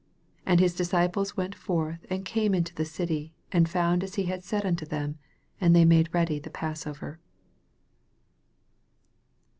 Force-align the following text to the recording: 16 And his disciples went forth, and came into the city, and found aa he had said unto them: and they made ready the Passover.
16 0.45 0.51
And 0.51 0.59
his 0.59 0.73
disciples 0.73 1.37
went 1.37 1.53
forth, 1.53 2.07
and 2.09 2.25
came 2.25 2.55
into 2.55 2.73
the 2.73 2.85
city, 2.85 3.35
and 3.51 3.69
found 3.69 4.03
aa 4.03 4.07
he 4.07 4.23
had 4.23 4.43
said 4.43 4.65
unto 4.65 4.83
them: 4.83 5.19
and 5.61 5.75
they 5.75 5.85
made 5.85 6.09
ready 6.11 6.39
the 6.39 6.49
Passover. 6.49 7.19